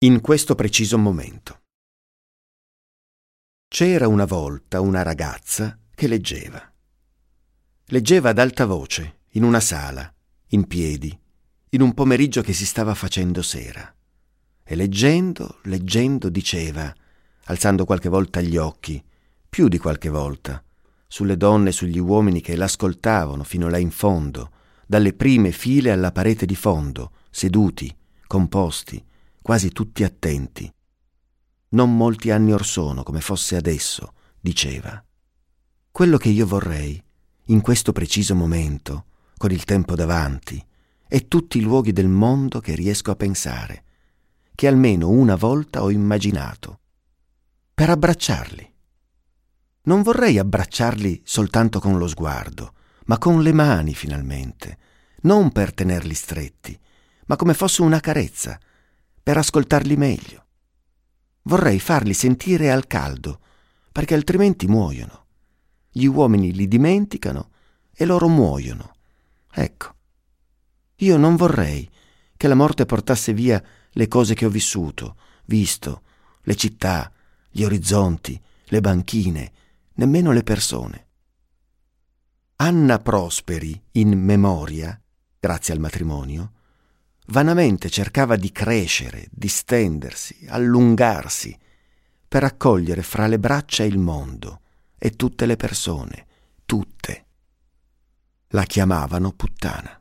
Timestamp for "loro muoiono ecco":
68.06-69.94